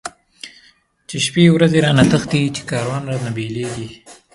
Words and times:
چی 1.07 1.17
شپی 1.25 1.43
ورځی 1.55 1.79
رانه 1.85 2.03
تښتی، 2.11 2.41
چی 2.55 2.61
کاروان 2.71 3.03
رانه 3.11 3.31
بيليږی 3.35 3.87